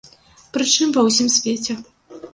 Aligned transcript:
Прычым 0.55 0.95
ва 0.95 1.05
ўсім 1.09 1.27
свеце. 1.37 1.73